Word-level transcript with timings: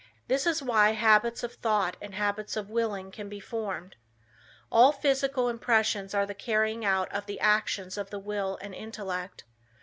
This 0.27 0.47
is 0.47 0.63
why 0.63 0.93
habits 0.93 1.43
of 1.43 1.53
thought 1.53 1.95
and 2.01 2.15
habits 2.15 2.57
of 2.57 2.71
willing 2.71 3.11
can 3.11 3.29
be 3.29 3.39
formed. 3.39 3.97
All 4.71 4.91
physical 4.91 5.47
impressions 5.47 6.15
are 6.15 6.25
the 6.25 6.33
carrying 6.33 6.83
out 6.83 7.11
of 7.13 7.27
the 7.27 7.39
actions 7.39 7.99
of 7.99 8.09
the 8.09 8.17
will 8.17 8.57
and 8.63 8.73
intellect. 8.73 9.43